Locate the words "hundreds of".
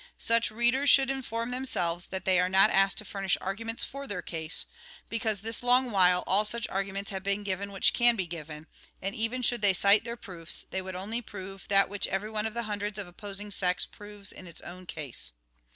12.63-13.05